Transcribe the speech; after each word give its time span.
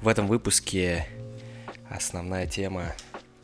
В 0.00 0.08
этом 0.08 0.28
выпуске 0.28 1.06
основная 1.90 2.46
тема 2.46 2.94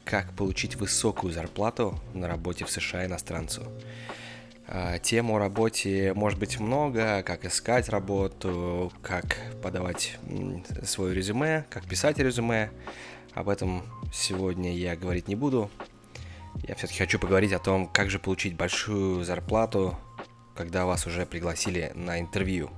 «Как 0.06 0.32
получить 0.32 0.76
высокую 0.76 1.30
зарплату 1.30 2.01
на 2.14 2.29
работе 2.29 2.64
в 2.64 2.71
США 2.71 3.04
иностранцу». 3.04 3.62
А, 4.66 4.98
тем 4.98 5.30
о 5.30 5.38
работе 5.38 6.14
может 6.14 6.38
быть 6.38 6.58
много, 6.58 7.22
как 7.24 7.44
искать 7.44 7.90
работу, 7.90 8.90
как 9.03 9.37
подавать 9.62 10.19
свое 10.83 11.15
резюме, 11.15 11.66
как 11.69 11.87
писать 11.87 12.19
резюме. 12.19 12.70
Об 13.34 13.51
этом 13.51 13.83
сегодня 14.11 14.75
я 14.75 14.97
говорить 14.97 15.29
не 15.29 15.37
буду. 15.37 15.70
Я 16.66 16.75
все-таки 16.75 17.01
хочу 17.01 17.19
поговорить 17.19 17.52
о 17.52 17.59
том, 17.59 17.87
как 17.87 18.09
же 18.09 18.19
получить 18.19 18.57
большую 18.57 19.25
зарплату, 19.25 19.95
когда 20.55 20.87
вас 20.87 21.07
уже 21.07 21.27
пригласили 21.27 21.93
на 21.95 22.19
интервью. 22.19 22.70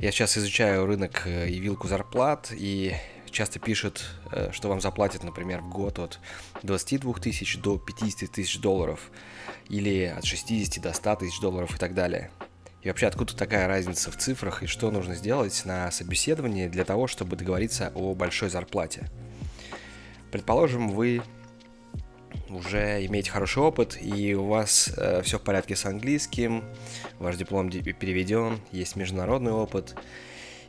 Я 0.00 0.12
сейчас 0.12 0.38
изучаю 0.38 0.86
рынок 0.86 1.22
э, 1.26 1.48
и 1.48 1.58
вилку 1.58 1.88
зарплат, 1.88 2.52
и 2.56 2.94
часто 3.32 3.58
пишут, 3.58 4.04
э, 4.30 4.52
что 4.52 4.68
вам 4.68 4.80
заплатят, 4.80 5.24
например, 5.24 5.60
в 5.60 5.68
год 5.70 5.98
от 5.98 6.20
22 6.62 7.14
тысяч 7.14 7.58
до 7.58 7.78
50 7.78 8.30
тысяч 8.30 8.60
долларов, 8.60 9.10
или 9.68 10.04
от 10.04 10.24
60 10.24 10.80
до 10.80 10.92
100 10.92 11.16
тысяч 11.16 11.40
долларов 11.40 11.74
и 11.74 11.78
так 11.78 11.94
далее. 11.94 12.30
И 12.82 12.88
вообще, 12.88 13.08
откуда 13.08 13.36
такая 13.36 13.66
разница 13.66 14.12
в 14.12 14.16
цифрах, 14.16 14.62
и 14.62 14.66
что 14.68 14.92
нужно 14.92 15.16
сделать 15.16 15.60
на 15.64 15.90
собеседовании 15.90 16.68
для 16.68 16.84
того, 16.84 17.08
чтобы 17.08 17.34
договориться 17.34 17.90
о 17.96 18.14
большой 18.14 18.50
зарплате? 18.50 19.10
Предположим, 20.30 20.90
вы 20.90 21.22
уже 22.48 23.04
имеете 23.06 23.30
хороший 23.30 23.62
опыт, 23.62 23.98
и 24.00 24.34
у 24.34 24.46
вас 24.46 24.90
э, 24.96 25.22
все 25.22 25.38
в 25.38 25.42
порядке 25.42 25.76
с 25.76 25.84
английским, 25.84 26.64
ваш 27.18 27.36
диплом 27.36 27.70
переведен, 27.70 28.60
есть 28.72 28.96
международный 28.96 29.52
опыт, 29.52 29.94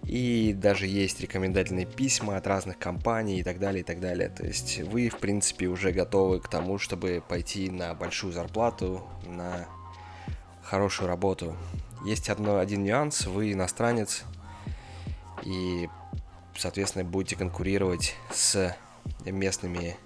и 0.04 0.54
даже 0.54 0.88
есть 0.88 1.20
рекомендательные 1.20 1.86
письма 1.86 2.38
от 2.38 2.48
разных 2.48 2.78
компаний 2.78 3.40
и 3.40 3.44
так 3.44 3.60
далее, 3.60 3.82
и 3.82 3.84
так 3.84 4.00
далее. 4.00 4.30
То 4.30 4.46
есть 4.46 4.80
вы, 4.80 5.10
в 5.10 5.18
принципе, 5.18 5.68
уже 5.68 5.92
готовы 5.92 6.40
к 6.40 6.48
тому, 6.48 6.78
чтобы 6.78 7.24
пойти 7.28 7.70
на 7.70 7.94
большую 7.94 8.34
зарплату, 8.34 9.04
на 9.26 9.68
хорошую 10.64 11.08
работу. 11.08 11.56
Есть 12.06 12.30
одно, 12.30 12.60
один 12.60 12.84
нюанс, 12.84 13.26
вы 13.26 13.52
иностранец, 13.52 14.24
и, 15.44 15.90
соответственно, 16.56 17.04
будете 17.04 17.36
конкурировать 17.36 18.16
с 18.32 18.76
местными 19.26 19.98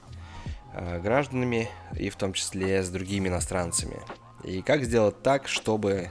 гражданами 1.01 1.69
и 1.97 2.09
в 2.09 2.15
том 2.15 2.33
числе 2.33 2.83
с 2.83 2.89
другими 2.89 3.29
иностранцами. 3.29 3.97
И 4.43 4.61
как 4.61 4.83
сделать 4.83 5.21
так, 5.23 5.47
чтобы 5.47 6.09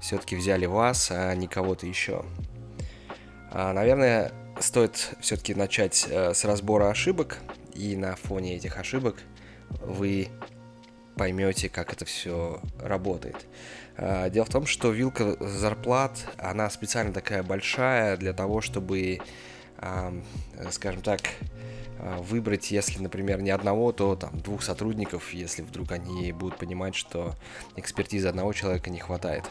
все-таки 0.00 0.36
взяли 0.36 0.66
вас, 0.66 1.10
а 1.10 1.34
не 1.34 1.48
кого-то 1.48 1.86
еще? 1.86 2.24
А, 3.50 3.72
наверное, 3.72 4.32
стоит 4.60 5.14
все-таки 5.20 5.54
начать 5.54 6.06
э, 6.08 6.34
с 6.34 6.44
разбора 6.44 6.90
ошибок, 6.90 7.38
и 7.74 7.96
на 7.96 8.16
фоне 8.16 8.56
этих 8.56 8.78
ошибок 8.78 9.16
вы 9.80 10.28
поймете, 11.16 11.68
как 11.68 11.92
это 11.92 12.04
все 12.04 12.60
работает. 12.80 13.46
А, 13.96 14.30
дело 14.30 14.44
в 14.44 14.50
том, 14.50 14.66
что 14.66 14.90
вилка 14.90 15.36
зарплат, 15.40 16.18
она 16.38 16.70
специально 16.70 17.12
такая 17.12 17.42
большая 17.42 18.16
для 18.16 18.32
того, 18.32 18.60
чтобы, 18.60 19.20
скажем 20.70 21.02
так, 21.02 21.20
а, 22.00 22.18
выбрать, 22.18 22.70
если, 22.70 23.00
например, 23.00 23.42
не 23.42 23.50
одного, 23.50 23.92
то 23.92 24.14
там 24.14 24.38
двух 24.38 24.62
сотрудников, 24.62 25.32
если 25.32 25.62
вдруг 25.62 25.92
они 25.92 26.32
будут 26.32 26.56
понимать, 26.56 26.94
что 26.94 27.34
экспертизы 27.76 28.28
одного 28.28 28.52
человека 28.52 28.90
не 28.90 29.00
хватает. 29.00 29.44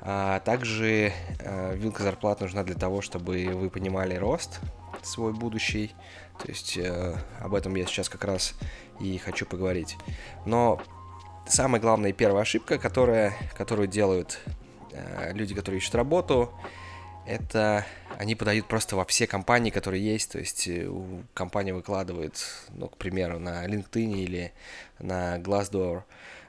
А 0.00 0.40
также 0.40 1.12
э, 1.40 1.76
вилка 1.76 2.02
зарплат 2.02 2.40
нужна 2.40 2.62
для 2.62 2.74
того, 2.74 3.00
чтобы 3.00 3.50
вы 3.52 3.70
понимали 3.70 4.14
рост 4.14 4.60
свой 5.02 5.32
будущий. 5.32 5.94
То 6.40 6.48
есть 6.48 6.76
э, 6.76 7.16
об 7.40 7.54
этом 7.54 7.74
я 7.74 7.86
сейчас 7.86 8.08
как 8.08 8.24
раз 8.24 8.54
и 9.00 9.18
хочу 9.18 9.46
поговорить. 9.46 9.96
Но 10.46 10.80
самая 11.46 11.80
главная 11.80 12.10
и 12.10 12.12
первая 12.12 12.42
ошибка, 12.42 12.78
которая, 12.78 13.34
которую 13.56 13.88
делают 13.88 14.38
э, 14.92 15.32
люди, 15.34 15.54
которые 15.54 15.78
ищут 15.78 15.94
работу, 15.94 16.52
это 17.26 17.84
они 18.18 18.34
подают 18.34 18.68
просто 18.68 18.96
во 18.96 19.04
все 19.04 19.26
компании, 19.26 19.70
которые 19.70 20.04
есть, 20.04 20.32
то 20.32 20.38
есть 20.38 20.68
э, 20.68 20.90
компания 21.34 21.74
выкладывает, 21.74 22.44
ну, 22.70 22.88
к 22.88 22.96
примеру, 22.96 23.38
на 23.38 23.66
LinkedIn 23.66 24.14
или 24.14 24.52
на 24.98 25.38
Glassdoor 25.38 26.04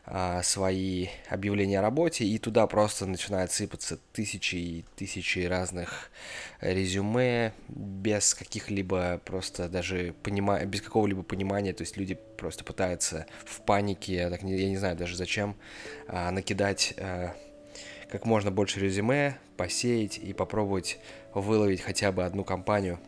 а, 0.06 0.44
свои 0.44 1.08
объявления 1.30 1.80
о 1.80 1.82
работе, 1.82 2.26
и 2.26 2.38
туда 2.38 2.68
просто 2.68 3.06
начинают 3.06 3.54
сыпаться 3.54 3.98
тысячи 4.12 4.56
и 4.56 4.86
тысячи 4.98 5.40
разных 5.40 6.12
резюме 6.60 7.54
без 7.70 8.34
каких-либо 8.34 9.22
просто 9.24 9.70
даже 9.70 10.14
понима... 10.22 10.60
без 10.66 10.82
какого-либо 10.82 11.24
понимания, 11.24 11.72
то 11.72 11.84
есть 11.84 11.96
люди 11.96 12.18
просто 12.38 12.66
пытаются 12.66 13.28
в 13.46 13.62
панике, 13.62 14.16
я, 14.16 14.30
так 14.30 14.44
не, 14.44 14.58
я 14.58 14.68
не 14.68 14.76
знаю 14.76 14.98
даже 14.98 15.16
зачем, 15.16 15.56
а, 16.10 16.32
накидать 16.32 16.96
а, 16.98 17.34
как 18.10 18.26
можно 18.26 18.52
больше 18.52 18.82
резюме, 18.82 19.38
посеять 19.56 20.18
и 20.18 20.34
попробовать 20.34 21.00
выловить 21.34 21.82
хотя 21.82 22.12
бы 22.12 22.24
одну 22.24 22.44
компанию. 22.44 23.00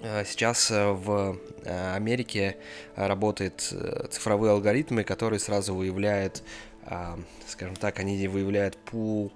Э, 0.00 0.24
сейчас 0.24 0.70
э, 0.70 0.90
в 0.92 1.38
э, 1.64 1.94
Америке 1.94 2.56
работают 2.96 3.60
цифровые 4.10 4.52
алгоритмы, 4.52 5.04
которые 5.04 5.40
сразу 5.40 5.74
выявляют, 5.74 6.42
скажем 7.46 7.76
так, 7.76 7.98
они 7.98 8.26
выявляют 8.26 8.76
пул 8.78 9.32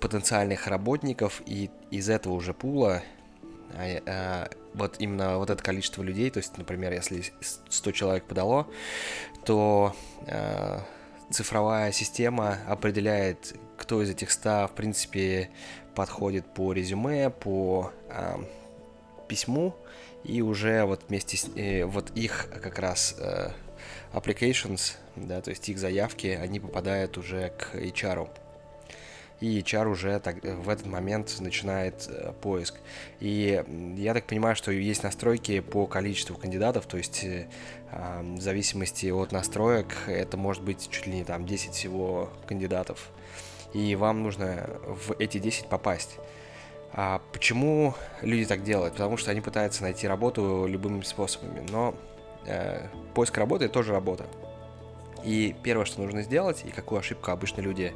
потенциальных 0.00 0.66
работников, 0.66 1.42
и 1.46 1.70
из 1.90 2.08
этого 2.08 2.34
уже 2.34 2.54
пула 2.54 3.02
вот 4.74 4.96
именно 4.98 5.38
вот 5.38 5.50
это 5.50 5.62
количество 5.62 6.02
людей, 6.02 6.30
то 6.30 6.38
есть, 6.38 6.56
например, 6.56 6.92
если 6.92 7.24
100 7.68 7.92
человек 7.92 8.24
подало, 8.24 8.66
то 9.44 9.94
цифровая 11.30 11.92
система 11.92 12.58
определяет, 12.68 13.54
кто 13.76 14.02
из 14.02 14.10
этих 14.10 14.30
100, 14.30 14.68
в 14.68 14.72
принципе, 14.74 15.50
подходит 15.94 16.44
по 16.46 16.72
резюме, 16.72 17.30
по 17.30 17.92
э, 18.08 18.36
письму, 19.28 19.74
и 20.24 20.42
уже 20.42 20.84
вот 20.84 21.04
вместе 21.08 21.36
с 21.36 21.48
э, 21.56 21.84
вот 21.84 22.10
их 22.14 22.48
как 22.62 22.78
раз 22.78 23.16
э, 23.18 23.50
applications, 24.12 24.94
да, 25.16 25.40
то 25.40 25.50
есть 25.50 25.68
их 25.68 25.78
заявки, 25.78 26.26
они 26.28 26.60
попадают 26.60 27.16
уже 27.18 27.50
к 27.50 27.74
HR. 27.74 28.28
И 29.40 29.60
HR 29.60 29.88
уже 29.88 30.18
так, 30.18 30.42
в 30.42 30.68
этот 30.70 30.86
момент 30.86 31.36
начинает 31.40 32.08
э, 32.08 32.32
поиск. 32.40 32.76
И 33.20 33.62
я 33.96 34.14
так 34.14 34.26
понимаю, 34.26 34.56
что 34.56 34.72
есть 34.72 35.02
настройки 35.02 35.60
по 35.60 35.86
количеству 35.86 36.36
кандидатов, 36.36 36.86
то 36.86 36.96
есть 36.96 37.22
э, 37.24 37.46
в 37.92 38.40
зависимости 38.40 39.06
от 39.06 39.32
настроек 39.32 39.94
это 40.06 40.36
может 40.36 40.62
быть 40.62 40.88
чуть 40.90 41.06
ли 41.06 41.14
не 41.14 41.24
там 41.24 41.46
10 41.46 41.72
всего 41.72 42.30
кандидатов 42.46 43.10
и 43.76 43.94
вам 43.94 44.22
нужно 44.22 44.70
в 44.86 45.14
эти 45.18 45.36
10 45.36 45.66
попасть. 45.66 46.18
А 46.92 47.20
почему 47.32 47.92
люди 48.22 48.46
так 48.46 48.62
делают? 48.62 48.94
Потому 48.94 49.18
что 49.18 49.30
они 49.30 49.42
пытаются 49.42 49.82
найти 49.82 50.08
работу 50.08 50.64
любыми 50.66 51.02
способами, 51.02 51.62
но 51.68 51.94
э, 52.46 52.86
поиск 53.14 53.36
работы 53.36 53.68
тоже 53.68 53.92
работа. 53.92 54.24
И 55.24 55.54
первое, 55.62 55.84
что 55.84 56.00
нужно 56.00 56.22
сделать, 56.22 56.64
и 56.64 56.70
какую 56.70 57.00
ошибку 57.00 57.30
обычно 57.30 57.60
люди 57.60 57.94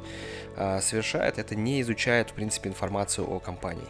э, 0.55 0.81
совершают, 0.81 1.39
это 1.39 1.55
не 1.55 1.81
изучают, 1.81 2.29
в 2.29 2.33
принципе, 2.33 2.69
информацию 2.69 3.27
о 3.27 3.39
компании. 3.39 3.87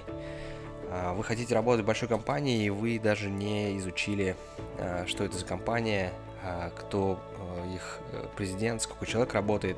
Э, 0.89 1.11
вы 1.13 1.25
хотите 1.25 1.53
работать 1.53 1.83
в 1.83 1.87
большой 1.87 2.07
компании, 2.07 2.63
и 2.63 2.69
вы 2.69 2.99
даже 2.99 3.29
не 3.29 3.77
изучили, 3.79 4.37
э, 4.77 5.03
что 5.07 5.25
это 5.25 5.37
за 5.37 5.45
компания, 5.45 6.13
э, 6.41 6.69
кто 6.73 7.19
э, 7.37 7.75
их 7.75 7.99
э, 8.13 8.27
президент, 8.37 8.81
сколько 8.81 9.05
человек 9.05 9.33
работает, 9.33 9.77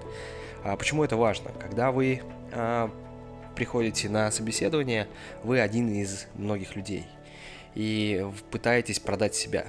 почему 0.78 1.04
это 1.04 1.18
важно? 1.18 1.52
Когда 1.60 1.92
вы 1.92 2.22
а, 2.52 2.90
приходите 3.56 4.10
на 4.10 4.32
собеседование, 4.32 5.08
вы 5.44 5.60
один 5.60 5.90
из 5.90 6.28
многих 6.36 6.76
людей 6.76 7.06
и 7.76 8.26
пытаетесь 8.52 9.00
продать 9.00 9.36
себя. 9.36 9.66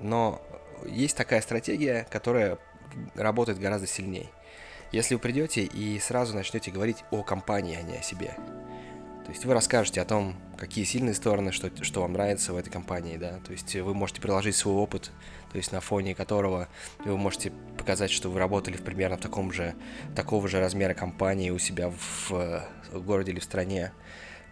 Но 0.00 0.40
есть 0.86 1.16
такая 1.16 1.40
стратегия, 1.40 2.06
которая 2.10 2.58
работает 3.14 3.58
гораздо 3.58 3.86
сильнее. 3.86 4.28
Если 4.92 5.14
вы 5.14 5.20
придете 5.20 5.62
и 5.62 5.98
сразу 5.98 6.34
начнете 6.34 6.70
говорить 6.70 7.04
о 7.10 7.22
компании, 7.22 7.76
а 7.76 7.82
не 7.82 7.96
о 7.96 8.02
себе. 8.02 8.34
То 9.24 9.30
есть 9.30 9.44
вы 9.46 9.54
расскажете 9.54 10.02
о 10.02 10.04
том, 10.04 10.36
какие 10.58 10.84
сильные 10.84 11.14
стороны, 11.14 11.50
что, 11.50 11.70
что 11.82 12.02
вам 12.02 12.12
нравится 12.12 12.52
в 12.52 12.56
этой 12.56 12.70
компании, 12.70 13.16
да. 13.16 13.38
То 13.44 13.52
есть 13.52 13.74
вы 13.74 13.94
можете 13.94 14.20
приложить 14.20 14.54
свой 14.54 14.74
опыт, 14.74 15.12
то 15.50 15.56
есть 15.56 15.72
на 15.72 15.80
фоне 15.80 16.14
которого 16.14 16.68
вы 17.04 17.16
можете 17.16 17.50
показать, 17.78 18.10
что 18.10 18.28
вы 18.28 18.38
работали 18.38 18.76
в 18.76 18.82
примерно 18.82 19.16
в 19.16 19.20
таком 19.20 19.50
же, 19.50 19.74
такого 20.14 20.46
же 20.46 20.60
размера 20.60 20.92
компании 20.92 21.50
у 21.50 21.58
себя 21.58 21.90
в, 21.90 22.30
в 22.30 23.02
городе 23.02 23.32
или 23.32 23.40
в 23.40 23.44
стране. 23.44 23.92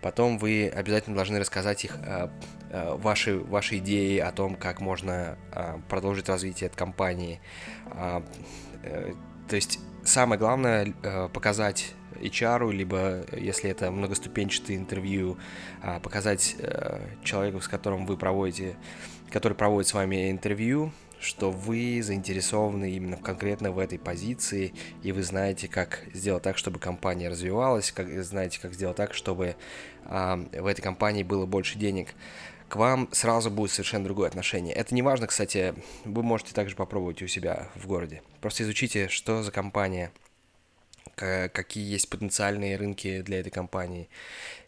Потом 0.00 0.38
вы 0.38 0.68
обязательно 0.68 1.14
должны 1.16 1.38
рассказать 1.38 1.84
их 1.84 1.96
э, 2.04 2.28
э, 2.70 2.94
ваши, 2.96 3.38
ваши 3.38 3.78
идеи 3.78 4.18
о 4.18 4.32
том, 4.32 4.56
как 4.56 4.80
можно 4.80 5.38
э, 5.52 5.78
продолжить 5.88 6.28
развитие 6.28 6.66
этой 6.66 6.76
компании. 6.76 7.40
Э, 7.92 8.22
э, 8.82 9.12
то 9.48 9.54
есть 9.54 9.78
самое 10.02 10.40
главное 10.40 10.92
э, 11.02 11.28
показать 11.28 11.94
HR, 12.20 12.72
либо, 12.72 13.24
если 13.32 13.70
это 13.70 13.90
многоступенчатое 13.90 14.76
интервью, 14.76 15.38
а, 15.82 16.00
показать 16.00 16.56
э, 16.58 17.00
человеку, 17.24 17.60
с 17.60 17.68
которым 17.68 18.06
вы 18.06 18.16
проводите, 18.16 18.76
который 19.30 19.54
проводит 19.54 19.88
с 19.88 19.94
вами 19.94 20.30
интервью, 20.30 20.92
что 21.20 21.50
вы 21.50 22.02
заинтересованы 22.02 22.90
именно 22.90 23.16
конкретно 23.16 23.70
в 23.70 23.78
этой 23.78 23.98
позиции, 23.98 24.74
и 25.02 25.12
вы 25.12 25.22
знаете, 25.22 25.68
как 25.68 26.04
сделать 26.12 26.42
так, 26.42 26.58
чтобы 26.58 26.78
компания 26.80 27.28
развивалась, 27.28 27.92
как 27.92 28.08
знаете, 28.24 28.60
как 28.60 28.74
сделать 28.74 28.96
так, 28.96 29.14
чтобы 29.14 29.56
а, 30.04 30.36
в 30.52 30.66
этой 30.66 30.82
компании 30.82 31.22
было 31.22 31.46
больше 31.46 31.78
денег 31.78 32.08
к 32.72 32.76
вам 32.76 33.10
сразу 33.12 33.50
будет 33.50 33.70
совершенно 33.70 34.04
другое 34.04 34.28
отношение. 34.28 34.74
Это 34.74 34.94
не 34.94 35.02
важно, 35.02 35.26
кстати, 35.26 35.74
вы 36.06 36.22
можете 36.22 36.54
также 36.54 36.74
попробовать 36.74 37.20
у 37.20 37.26
себя 37.26 37.68
в 37.74 37.86
городе. 37.86 38.22
Просто 38.40 38.62
изучите, 38.62 39.08
что 39.08 39.42
за 39.42 39.52
компания, 39.52 40.10
какие 41.16 41.90
есть 41.90 42.08
потенциальные 42.08 42.76
рынки 42.76 43.22
для 43.22 43.40
этой 43.40 43.50
компании. 43.50 44.08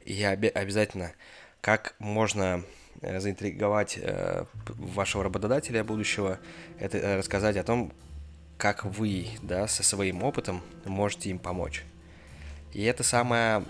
И 0.04 0.22
обязательно, 0.22 1.12
как 1.60 1.94
можно 1.98 2.62
э, 3.00 3.20
заинтриговать 3.20 3.98
э, 4.00 4.44
вашего 4.68 5.24
работодателя 5.24 5.82
будущего, 5.82 6.38
это 6.78 6.98
э, 6.98 7.18
рассказать 7.18 7.56
о 7.56 7.64
том, 7.64 7.92
как 8.58 8.84
вы, 8.84 9.28
да, 9.42 9.66
со 9.66 9.82
своим 9.82 10.22
опытом 10.22 10.62
можете 10.84 11.30
им 11.30 11.38
помочь. 11.38 11.84
И 12.74 12.82
это 12.82 13.04
самое, 13.04 13.62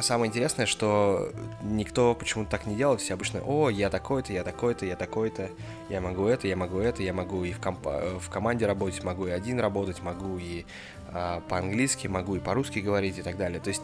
самое 0.00 0.28
интересное, 0.28 0.66
что 0.66 1.32
никто 1.62 2.14
почему-то 2.14 2.52
так 2.52 2.66
не 2.66 2.76
делает. 2.76 3.00
Все 3.00 3.14
обычно, 3.14 3.42
о, 3.44 3.68
я 3.68 3.90
такой-то, 3.90 4.32
я 4.32 4.44
такой-то, 4.44 4.86
я 4.86 4.94
такой-то, 4.94 5.50
я 5.90 6.00
могу 6.00 6.26
это, 6.26 6.46
я 6.46 6.54
могу 6.54 6.78
это, 6.78 7.02
я 7.02 7.12
могу 7.12 7.44
и 7.44 7.52
в, 7.52 7.58
комп- 7.58 8.20
в 8.20 8.30
команде 8.30 8.66
работать, 8.66 9.02
могу 9.02 9.26
и 9.26 9.30
один 9.30 9.58
работать, 9.58 10.00
могу 10.02 10.38
и 10.38 10.66
по-английски, 11.48 12.06
могу 12.08 12.36
и 12.36 12.40
по-русски 12.40 12.80
говорить 12.80 13.18
и 13.18 13.22
так 13.22 13.36
далее. 13.36 13.60
То 13.60 13.68
есть 13.68 13.82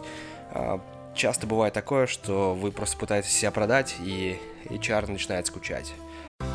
а, 0.52 0.80
часто 1.14 1.46
бывает 1.46 1.74
такое, 1.74 2.06
что 2.06 2.54
вы 2.54 2.72
просто 2.72 2.96
пытаетесь 2.96 3.30
себя 3.30 3.50
продать, 3.50 3.96
и 4.00 4.38
HR 4.66 5.10
начинает 5.10 5.46
скучать. 5.46 5.92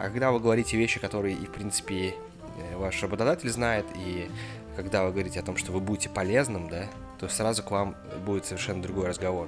А 0.00 0.04
когда 0.04 0.30
вы 0.32 0.40
говорите 0.40 0.78
вещи, 0.78 0.98
которые 0.98 1.36
в 1.36 1.52
принципе, 1.52 2.14
э, 2.56 2.76
ваш 2.76 3.02
работодатель 3.02 3.50
знает, 3.50 3.84
и 3.94 4.30
когда 4.74 5.04
вы 5.04 5.10
говорите 5.10 5.38
о 5.40 5.42
том, 5.42 5.58
что 5.58 5.72
вы 5.72 5.80
будете 5.80 6.08
полезным, 6.08 6.70
да, 6.70 6.86
то 7.18 7.28
сразу 7.28 7.62
к 7.62 7.70
вам 7.70 7.94
будет 8.24 8.46
совершенно 8.46 8.82
другой 8.82 9.08
разговор. 9.08 9.46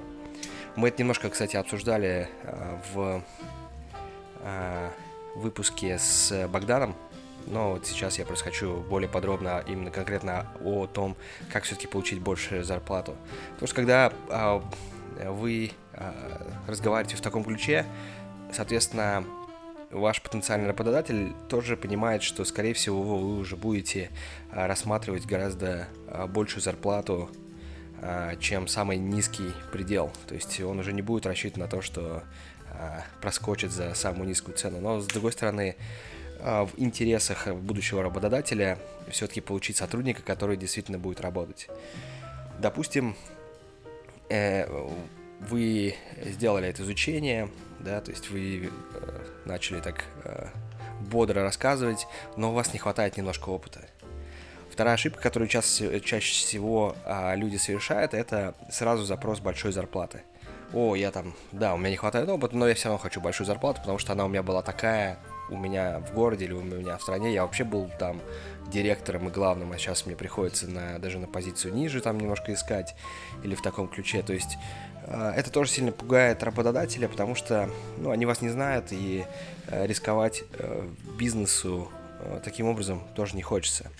Мы 0.75 0.89
это 0.89 0.99
немножко, 0.99 1.31
кстати, 1.31 1.55
обсуждали 1.55 2.29
э, 2.43 2.77
в 2.93 3.23
э, 4.41 4.89
выпуске 5.35 5.97
с 5.97 6.47
Богданом, 6.47 6.95
но 7.47 7.71
вот 7.71 7.87
сейчас 7.87 8.19
я 8.19 8.25
просто 8.25 8.45
хочу 8.45 8.75
более 8.81 9.09
подробно 9.09 9.63
именно 9.67 9.89
конкретно 9.89 10.45
о 10.63 10.85
том, 10.85 11.17
как 11.51 11.63
все-таки 11.63 11.87
получить 11.87 12.19
больше 12.19 12.63
зарплату. 12.63 13.15
Потому 13.53 13.67
что 13.67 13.75
когда 13.75 14.13
вы 15.25 15.71
разговариваете 16.67 17.17
в 17.17 17.21
таком 17.21 17.43
ключе, 17.43 17.85
соответственно, 18.53 19.25
ваш 19.93 20.21
потенциальный 20.21 20.67
работодатель 20.67 21.33
тоже 21.47 21.77
понимает, 21.77 22.23
что, 22.23 22.43
скорее 22.45 22.73
всего, 22.73 23.01
вы 23.01 23.37
уже 23.37 23.55
будете 23.55 24.09
а, 24.51 24.67
рассматривать 24.67 25.25
гораздо 25.25 25.87
а, 26.07 26.27
большую 26.27 26.61
зарплату, 26.61 27.29
а, 28.01 28.35
чем 28.37 28.67
самый 28.67 28.97
низкий 28.97 29.51
предел. 29.71 30.11
То 30.27 30.35
есть 30.35 30.59
он 30.61 30.79
уже 30.79 30.93
не 30.93 31.01
будет 31.01 31.25
рассчитывать 31.25 31.57
на 31.57 31.67
то, 31.67 31.81
что 31.81 32.23
проскочит 33.21 33.71
за 33.71 33.93
самую 33.93 34.27
низкую 34.27 34.57
цену. 34.57 34.81
Но, 34.81 34.99
с 34.99 35.05
другой 35.05 35.31
стороны, 35.31 35.75
в 36.39 36.71
интересах 36.77 37.47
будущего 37.53 38.01
работодателя 38.01 38.79
все-таки 39.09 39.41
получить 39.41 39.77
сотрудника, 39.77 40.23
который 40.23 40.57
действительно 40.57 40.97
будет 40.97 41.21
работать. 41.21 41.69
Допустим, 42.59 43.15
э, 44.29 44.65
вы 45.49 45.95
сделали 46.23 46.67
это 46.67 46.83
изучение, 46.83 47.49
да, 47.79 48.01
то 48.01 48.11
есть 48.11 48.29
вы 48.29 48.69
э, 48.69 49.27
начали 49.45 49.79
так 49.79 50.05
э, 50.23 50.47
бодро 51.01 51.41
рассказывать, 51.43 52.07
но 52.37 52.51
у 52.51 52.53
вас 52.53 52.73
не 52.73 52.79
хватает 52.79 53.17
немножко 53.17 53.49
опыта. 53.49 53.81
Вторая 54.71 54.95
ошибка, 54.95 55.21
которую 55.21 55.49
чаще, 55.49 55.99
чаще 55.99 56.33
всего 56.33 56.95
э, 57.05 57.35
люди 57.35 57.57
совершают, 57.57 58.13
это 58.13 58.55
сразу 58.71 59.03
запрос 59.03 59.39
большой 59.39 59.71
зарплаты. 59.71 60.21
О, 60.73 60.95
я 60.95 61.11
там, 61.11 61.35
да, 61.51 61.75
у 61.75 61.77
меня 61.77 61.91
не 61.91 61.97
хватает 61.97 62.27
опыта, 62.27 62.55
но 62.55 62.67
я 62.67 62.73
все 62.73 62.85
равно 62.85 62.97
хочу 62.97 63.21
большую 63.21 63.45
зарплату, 63.45 63.81
потому 63.81 63.99
что 63.99 64.13
она 64.13 64.25
у 64.25 64.27
меня 64.27 64.41
была 64.41 64.63
такая, 64.63 65.19
у 65.49 65.57
меня 65.57 65.99
в 65.99 66.13
городе 66.13 66.45
или 66.45 66.53
у 66.53 66.61
меня 66.61 66.97
в 66.97 67.01
стране, 67.01 67.33
я 67.33 67.43
вообще 67.43 67.63
был 67.63 67.89
там 67.99 68.21
директором 68.71 69.27
и 69.27 69.31
главным, 69.31 69.71
а 69.71 69.77
сейчас 69.77 70.05
мне 70.05 70.15
приходится 70.15 70.67
на, 70.67 70.99
даже 70.99 71.19
на 71.19 71.27
позицию 71.27 71.73
ниже 71.73 72.01
там 72.01 72.19
немножко 72.19 72.53
искать 72.53 72.95
или 73.43 73.55
в 73.55 73.61
таком 73.61 73.87
ключе. 73.87 74.21
То 74.21 74.33
есть 74.33 74.57
э, 75.05 75.33
это 75.35 75.51
тоже 75.51 75.69
сильно 75.69 75.91
пугает 75.91 76.43
работодателя, 76.43 77.07
потому 77.07 77.35
что 77.35 77.69
ну, 77.97 78.11
они 78.11 78.25
вас 78.25 78.41
не 78.41 78.49
знают 78.49 78.91
и 78.91 79.25
э, 79.67 79.85
рисковать 79.85 80.43
э, 80.57 80.87
бизнесу 81.17 81.89
таким 82.45 82.67
образом 82.67 83.03
тоже 83.15 83.35
не 83.35 83.41
хочется. 83.41 83.91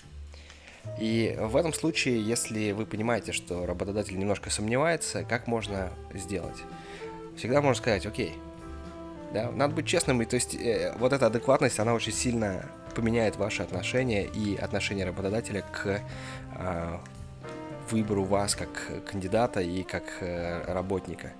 И 0.98 1.36
в 1.38 1.56
этом 1.56 1.74
случае, 1.74 2.22
если 2.22 2.72
вы 2.72 2.86
понимаете, 2.86 3.32
что 3.32 3.66
работодатель 3.66 4.18
немножко 4.18 4.48
сомневается, 4.48 5.24
как 5.24 5.46
можно 5.46 5.90
сделать? 6.14 6.56
Всегда 7.36 7.60
можно 7.60 7.82
сказать, 7.82 8.06
окей, 8.06 8.34
да, 9.34 9.50
надо 9.50 9.74
быть 9.74 9.86
честным, 9.86 10.22
и 10.22 10.24
то 10.24 10.36
есть 10.36 10.54
э, 10.54 10.94
вот 10.98 11.12
эта 11.12 11.26
адекватность, 11.26 11.80
она 11.80 11.92
очень 11.92 12.12
сильно 12.12 12.70
поменяет 12.94 13.36
ваши 13.36 13.64
отношения 13.64 14.24
и 14.24 14.56
отношение 14.56 15.04
работодателя 15.04 15.62
к 15.62 16.00
э, 16.56 16.98
выбору 17.90 18.22
вас 18.24 18.54
как 18.54 19.04
кандидата 19.04 19.60
и 19.60 19.82
как 19.82 20.04
э, 20.20 20.72
работника. 20.72 21.32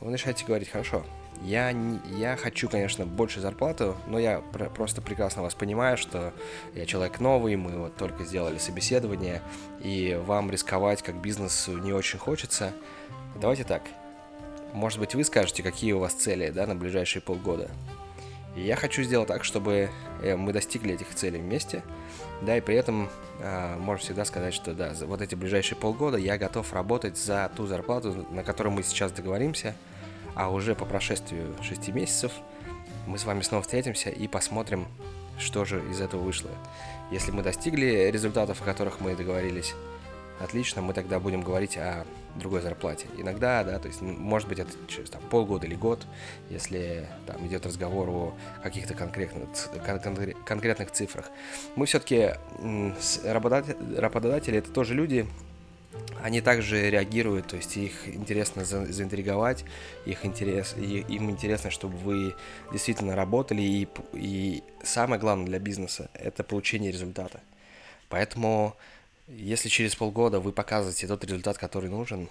Вы 0.00 0.10
начинаете 0.10 0.44
говорить, 0.44 0.70
хорошо, 0.70 1.04
я, 1.42 1.70
не, 1.70 2.00
я 2.18 2.36
хочу, 2.36 2.68
конечно, 2.68 3.06
больше 3.06 3.40
зарплату, 3.40 3.96
но 4.08 4.18
я 4.18 4.40
пр 4.40 4.68
просто 4.68 5.00
прекрасно 5.00 5.42
вас 5.42 5.54
понимаю, 5.54 5.96
что 5.96 6.32
я 6.74 6.84
человек 6.84 7.20
новый, 7.20 7.54
мы 7.54 7.78
вот 7.78 7.96
только 7.96 8.24
сделали 8.24 8.58
собеседование, 8.58 9.40
и 9.78 10.20
вам 10.26 10.50
рисковать 10.50 11.02
как 11.02 11.22
бизнесу 11.22 11.78
не 11.78 11.92
очень 11.92 12.18
хочется. 12.18 12.72
Давайте 13.40 13.62
так, 13.62 13.82
может 14.72 14.98
быть, 14.98 15.14
вы 15.14 15.24
скажете, 15.24 15.62
какие 15.62 15.92
у 15.92 15.98
вас 15.98 16.12
цели 16.12 16.50
да, 16.50 16.66
на 16.66 16.74
ближайшие 16.74 17.22
полгода. 17.22 17.70
И 18.56 18.62
я 18.62 18.76
хочу 18.76 19.02
сделать 19.02 19.28
так, 19.28 19.44
чтобы 19.44 19.90
э, 20.22 20.36
мы 20.36 20.52
достигли 20.52 20.94
этих 20.94 21.14
целей 21.14 21.38
вместе, 21.38 21.82
да, 22.42 22.56
и 22.56 22.60
при 22.60 22.74
этом 22.74 23.08
э, 23.38 23.76
можно 23.76 24.02
всегда 24.02 24.24
сказать, 24.24 24.54
что 24.54 24.74
да, 24.74 24.94
за 24.94 25.06
вот 25.06 25.22
эти 25.22 25.34
ближайшие 25.34 25.78
полгода 25.78 26.16
я 26.16 26.36
готов 26.36 26.72
работать 26.72 27.16
за 27.16 27.50
ту 27.56 27.66
зарплату, 27.66 28.26
на 28.30 28.42
которую 28.42 28.72
мы 28.72 28.82
сейчас 28.82 29.12
договоримся, 29.12 29.74
а 30.34 30.50
уже 30.50 30.74
по 30.74 30.84
прошествию 30.84 31.54
6 31.62 31.88
месяцев 31.88 32.32
мы 33.06 33.18
с 33.18 33.24
вами 33.24 33.42
снова 33.42 33.62
встретимся 33.62 34.10
и 34.10 34.26
посмотрим, 34.26 34.86
что 35.38 35.64
же 35.64 35.82
из 35.90 36.00
этого 36.00 36.22
вышло. 36.22 36.50
Если 37.10 37.30
мы 37.30 37.42
достигли 37.42 38.10
результатов, 38.12 38.60
о 38.62 38.64
которых 38.64 39.00
мы 39.00 39.14
договорились, 39.14 39.74
отлично, 40.40 40.82
мы 40.82 40.94
тогда 40.94 41.20
будем 41.20 41.42
говорить 41.42 41.76
о 41.76 42.04
другой 42.36 42.60
зарплате. 42.60 43.06
Иногда, 43.18 43.64
да, 43.64 43.78
то 43.78 43.88
есть, 43.88 44.00
может 44.00 44.48
быть, 44.48 44.58
это 44.58 44.72
через 44.88 45.10
там, 45.10 45.20
полгода 45.30 45.66
или 45.66 45.74
год, 45.74 46.06
если 46.48 47.08
там 47.26 47.46
идет 47.46 47.66
разговор 47.66 48.08
о 48.08 48.34
каких-то 48.62 48.94
конкретных, 48.94 49.48
кон- 49.84 50.34
конкретных 50.44 50.90
цифрах. 50.90 51.30
Мы 51.76 51.86
все-таки, 51.86 52.34
работодатели 53.24 54.58
это 54.58 54.70
тоже 54.70 54.94
люди, 54.94 55.26
они 56.22 56.40
также 56.40 56.88
реагируют, 56.88 57.48
то 57.48 57.56
есть 57.56 57.76
их 57.76 58.08
интересно 58.08 58.64
за, 58.64 58.86
заинтриговать, 58.86 59.64
их 60.06 60.24
интерес, 60.24 60.74
и, 60.76 61.00
им 61.00 61.30
интересно, 61.30 61.70
чтобы 61.70 61.96
вы 61.96 62.34
действительно 62.72 63.16
работали, 63.16 63.62
и, 63.62 63.88
и 64.12 64.62
самое 64.84 65.20
главное 65.20 65.46
для 65.46 65.58
бизнеса– 65.58 66.10
это 66.14 66.44
получение 66.44 66.92
результата. 66.92 67.40
Поэтому 68.08 68.76
если 69.36 69.68
через 69.68 69.94
полгода 69.94 70.40
вы 70.40 70.52
показываете 70.52 71.06
тот 71.06 71.24
результат, 71.24 71.58
который 71.58 71.88
нужен, 71.88 72.28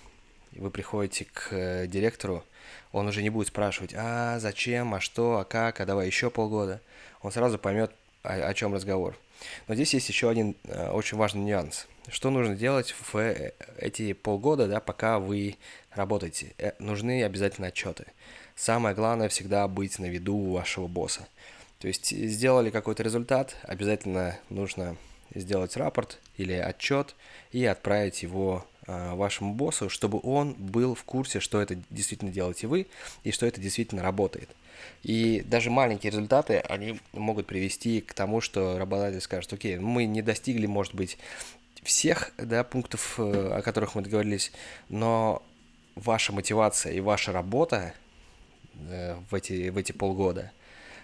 вы 0.51 0.69
приходите 0.71 1.25
к 1.25 1.49
э, 1.51 1.87
директору, 1.87 2.43
он 2.91 3.07
уже 3.07 3.21
не 3.21 3.29
будет 3.29 3.49
спрашивать, 3.49 3.93
а 3.95 4.39
зачем, 4.39 4.93
а 4.93 4.99
что, 4.99 5.39
а 5.39 5.45
как, 5.45 5.79
а 5.79 5.85
давай 5.85 6.07
еще 6.07 6.29
полгода. 6.29 6.81
Он 7.21 7.31
сразу 7.31 7.57
поймет, 7.57 7.91
о, 8.23 8.33
о 8.33 8.53
чем 8.53 8.73
разговор. 8.73 9.17
Но 9.67 9.75
здесь 9.75 9.93
есть 9.93 10.09
еще 10.09 10.29
один 10.29 10.55
э, 10.65 10.89
очень 10.89 11.17
важный 11.17 11.41
нюанс. 11.41 11.87
Что 12.09 12.29
нужно 12.31 12.55
делать 12.55 12.91
в 12.97 13.15
э, 13.15 13.53
эти 13.77 14.13
полгода, 14.13 14.67
да, 14.67 14.79
пока 14.79 15.19
вы 15.19 15.55
работаете? 15.91 16.53
Нужны 16.79 17.23
обязательно 17.23 17.67
отчеты. 17.67 18.07
Самое 18.55 18.95
главное 18.95 19.29
всегда 19.29 19.67
быть 19.67 19.99
на 19.99 20.05
виду 20.07 20.35
у 20.35 20.53
вашего 20.53 20.87
босса. 20.87 21.27
То 21.79 21.87
есть 21.87 22.09
сделали 22.09 22.71
какой-то 22.71 23.03
результат, 23.03 23.55
обязательно 23.63 24.37
нужно 24.49 24.97
сделать 25.33 25.77
рапорт 25.77 26.19
или 26.37 26.53
отчет 26.53 27.15
и 27.51 27.65
отправить 27.65 28.23
его 28.23 28.65
э, 28.87 29.13
вашему 29.15 29.53
боссу, 29.53 29.89
чтобы 29.89 30.19
он 30.23 30.53
был 30.53 30.95
в 30.95 31.03
курсе, 31.03 31.39
что 31.39 31.61
это 31.61 31.77
действительно 31.89 32.31
делаете 32.31 32.67
вы 32.67 32.87
и 33.23 33.31
что 33.31 33.45
это 33.45 33.61
действительно 33.61 34.03
работает. 34.03 34.49
И 35.03 35.43
даже 35.45 35.69
маленькие 35.69 36.11
результаты, 36.11 36.59
они 36.59 36.99
могут 37.13 37.47
привести 37.47 38.01
к 38.01 38.13
тому, 38.13 38.41
что 38.41 38.77
работодатель 38.77 39.21
скажет, 39.21 39.51
окей, 39.53 39.77
мы 39.77 40.05
не 40.05 40.21
достигли, 40.21 40.65
может 40.65 40.95
быть, 40.95 41.17
всех 41.83 42.31
да, 42.37 42.63
пунктов, 42.63 43.15
э, 43.19 43.51
о 43.53 43.61
которых 43.61 43.95
мы 43.95 44.01
договорились, 44.01 44.51
но 44.89 45.43
ваша 45.95 46.33
мотивация 46.33 46.93
и 46.93 46.99
ваша 46.99 47.31
работа 47.31 47.93
э, 48.75 49.15
в 49.29 49.35
эти, 49.35 49.69
в 49.69 49.77
эти 49.77 49.91
полгода, 49.91 50.51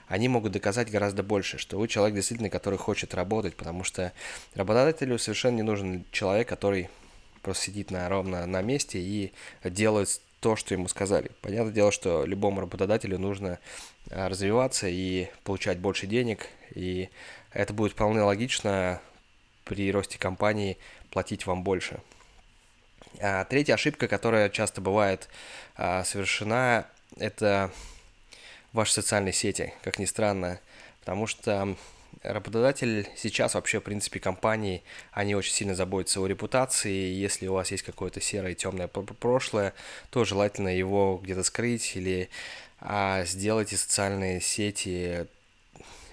они 0.07 0.27
могут 0.27 0.51
доказать 0.51 0.91
гораздо 0.91 1.23
больше, 1.23 1.57
что 1.57 1.77
вы 1.77 1.87
человек 1.87 2.15
действительно, 2.15 2.49
который 2.49 2.77
хочет 2.77 3.13
работать, 3.13 3.55
потому 3.55 3.83
что 3.83 4.13
работодателю 4.53 5.17
совершенно 5.17 5.55
не 5.57 5.63
нужен 5.63 6.05
человек, 6.11 6.47
который 6.47 6.89
просто 7.41 7.65
сидит 7.65 7.91
на, 7.91 8.07
ровно 8.09 8.45
на 8.45 8.61
месте 8.61 8.99
и 8.99 9.31
делает 9.63 10.21
то, 10.39 10.55
что 10.55 10.73
ему 10.73 10.87
сказали. 10.87 11.31
Понятное 11.41 11.73
дело, 11.73 11.91
что 11.91 12.25
любому 12.25 12.61
работодателю 12.61 13.17
нужно 13.17 13.59
а, 14.11 14.29
развиваться 14.29 14.87
и 14.87 15.29
получать 15.43 15.79
больше 15.79 16.05
денег, 16.05 16.47
и 16.75 17.09
это 17.51 17.73
будет 17.73 17.93
вполне 17.93 18.21
логично 18.21 19.01
при 19.63 19.91
росте 19.91 20.19
компании 20.19 20.77
платить 21.09 21.47
вам 21.47 21.63
больше. 21.63 21.99
А 23.19 23.45
третья 23.45 23.73
ошибка, 23.73 24.07
которая 24.07 24.49
часто 24.49 24.81
бывает 24.81 25.29
а, 25.75 26.03
совершена, 26.03 26.85
это 27.17 27.71
ваши 28.75 28.93
социальные 28.93 29.33
сети, 29.33 29.73
как 29.83 29.99
ни 29.99 30.05
странно, 30.05 30.59
потому 30.99 31.27
что 31.27 31.75
работодатель 32.23 33.07
сейчас 33.15 33.55
вообще, 33.55 33.79
в 33.79 33.83
принципе, 33.83 34.19
компании, 34.19 34.83
они 35.11 35.35
очень 35.35 35.53
сильно 35.53 35.75
заботятся 35.75 36.21
о 36.21 36.27
репутации. 36.27 37.13
Если 37.13 37.47
у 37.47 37.53
вас 37.53 37.71
есть 37.71 37.83
какое-то 37.83 38.21
серое 38.21 38.53
темное 38.53 38.87
прошлое, 38.87 39.73
то 40.09 40.25
желательно 40.25 40.69
его 40.69 41.19
где-то 41.23 41.43
скрыть 41.43 41.95
или 41.95 42.29
а, 42.79 43.23
сделайте 43.25 43.77
социальные 43.77 44.41
сети 44.41 45.27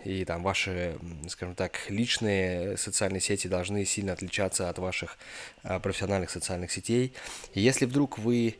и 0.04 0.24
там 0.24 0.42
ваши, 0.42 0.96
скажем 1.28 1.54
так, 1.54 1.78
личные 1.88 2.76
социальные 2.76 3.20
сети 3.20 3.46
должны 3.46 3.84
сильно 3.84 4.12
отличаться 4.12 4.68
от 4.68 4.78
ваших 4.78 5.16
а, 5.62 5.78
профессиональных 5.78 6.30
социальных 6.30 6.72
сетей. 6.72 7.12
И 7.54 7.60
если 7.60 7.86
вдруг 7.86 8.18
вы 8.18 8.56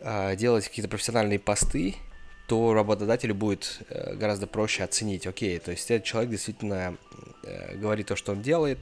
а, 0.00 0.36
делаете 0.36 0.68
какие-то 0.68 0.90
профессиональные 0.90 1.38
посты, 1.38 1.96
то 2.46 2.74
работодателю 2.74 3.34
будет 3.34 3.80
э, 3.88 4.14
гораздо 4.14 4.46
проще 4.46 4.84
оценить, 4.84 5.26
окей, 5.26 5.58
то 5.58 5.70
есть 5.70 5.90
этот 5.90 6.04
человек 6.04 6.30
действительно 6.30 6.96
э, 7.44 7.76
говорит 7.76 8.08
то, 8.08 8.16
что 8.16 8.32
он 8.32 8.42
делает, 8.42 8.78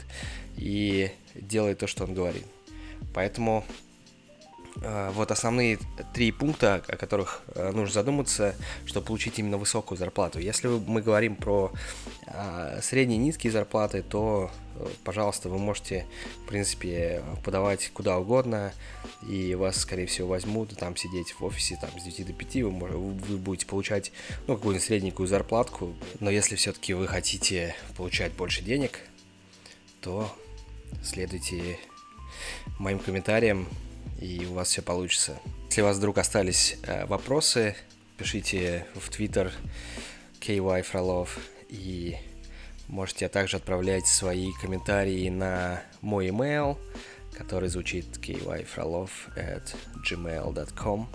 и 0.56 1.10
делает 1.34 1.78
то, 1.78 1.86
что 1.86 2.04
он 2.04 2.14
говорит. 2.14 2.44
Поэтому 3.14 3.64
э, 4.82 5.10
вот 5.14 5.30
основные 5.30 5.78
три 6.14 6.32
пункта, 6.32 6.82
о 6.86 6.96
которых 6.96 7.42
нужно 7.54 7.92
задуматься, 7.92 8.54
чтобы 8.86 9.06
получить 9.06 9.38
именно 9.38 9.58
высокую 9.58 9.98
зарплату. 9.98 10.38
Если 10.38 10.68
мы 10.68 11.02
говорим 11.02 11.36
про 11.36 11.72
средние 12.82 13.18
и 13.18 13.22
низкие 13.22 13.52
зарплаты, 13.52 14.02
то 14.02 14.50
пожалуйста, 15.04 15.48
вы 15.48 15.58
можете, 15.58 16.06
в 16.44 16.48
принципе, 16.48 17.22
подавать 17.44 17.90
куда 17.92 18.18
угодно, 18.18 18.72
и 19.28 19.54
вас, 19.54 19.78
скорее 19.78 20.06
всего, 20.06 20.28
возьмут, 20.28 20.76
там 20.76 20.96
сидеть 20.96 21.32
в 21.32 21.44
офисе 21.44 21.78
там, 21.80 21.90
с 21.98 22.04
9 22.04 22.26
до 22.26 22.32
5, 22.32 22.54
вы, 22.56 22.70
вы 22.70 23.36
будете 23.36 23.66
получать, 23.66 24.12
ну, 24.46 24.56
какую-нибудь 24.56 24.86
средненькую 24.86 25.26
зарплатку, 25.26 25.94
но 26.20 26.30
если 26.30 26.56
все-таки 26.56 26.94
вы 26.94 27.06
хотите 27.06 27.74
получать 27.96 28.32
больше 28.32 28.62
денег, 28.62 29.00
то 30.00 30.34
следуйте 31.02 31.78
моим 32.78 32.98
комментариям, 32.98 33.68
и 34.20 34.46
у 34.48 34.54
вас 34.54 34.68
все 34.68 34.82
получится. 34.82 35.38
Если 35.68 35.82
у 35.82 35.84
вас 35.84 35.96
вдруг 35.96 36.18
остались 36.18 36.76
э, 36.82 37.06
вопросы, 37.06 37.76
пишите 38.16 38.86
в 38.94 39.08
Twitter 39.08 39.52
KY 40.40 40.84
Frolov 40.90 41.28
и 41.68 42.16
Можете 42.90 43.28
также 43.28 43.56
отправлять 43.56 44.08
свои 44.08 44.50
комментарии 44.60 45.28
на 45.28 45.80
мой 46.00 46.26
email, 46.26 46.76
который 47.38 47.68
звучит 47.68 48.18
kyfrolov 48.18 49.10
at 49.36 49.76
gmail.com. 50.04 51.08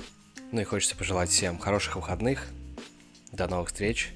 Ну 0.53 0.62
и 0.62 0.63
хочется 0.63 0.96
пожелать 0.96 1.29
всем 1.29 1.60
хороших 1.60 1.98
выходных, 1.98 2.48
до 3.34 3.50
новых 3.50 3.67
встреч 3.67 4.13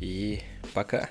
и 0.00 0.40
пока! 0.74 1.08